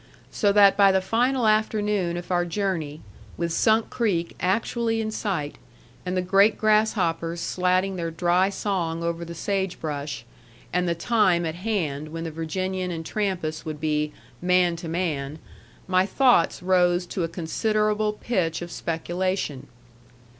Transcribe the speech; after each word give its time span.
So 0.31 0.51
that 0.53 0.75
by 0.75 0.91
the 0.91 0.99
final 0.99 1.45
afternoon 1.45 2.17
of 2.17 2.31
our 2.31 2.43
journey, 2.43 3.01
with 3.37 3.53
Sunk 3.53 3.91
Creek 3.91 4.35
actually 4.39 4.99
in 4.99 5.11
sight, 5.11 5.59
and 6.07 6.17
the 6.17 6.23
great 6.23 6.57
grasshoppers 6.57 7.39
slatting 7.39 7.97
their 7.97 8.09
dry 8.09 8.49
song 8.49 9.03
over 9.03 9.23
the 9.23 9.35
sage 9.35 9.79
brush, 9.79 10.25
and 10.73 10.89
the 10.89 10.95
time 10.95 11.45
at 11.45 11.53
hand 11.53 12.07
when 12.09 12.23
the 12.23 12.31
Virginian 12.31 12.89
and 12.89 13.05
Trampas 13.05 13.63
would 13.63 13.79
be 13.79 14.11
"man 14.41 14.75
to 14.77 14.87
man," 14.89 15.37
my 15.85 16.07
thoughts 16.07 16.63
rose 16.63 17.05
to 17.05 17.23
a 17.23 17.27
considerable 17.27 18.11
pitch 18.11 18.63
of 18.63 18.71
speculation. 18.71 19.67